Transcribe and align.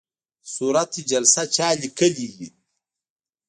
صورت 0.53 0.91
جلسه 1.09 1.43
چا 1.55 1.67
لیکلې 1.81 2.27
وي؟ 2.35 2.49